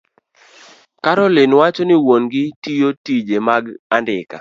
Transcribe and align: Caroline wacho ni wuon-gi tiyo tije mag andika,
Caroline 1.03 1.55
wacho 1.59 1.83
ni 1.85 1.95
wuon-gi 2.05 2.43
tiyo 2.61 2.89
tije 3.03 3.37
mag 3.47 3.63
andika, 3.95 4.37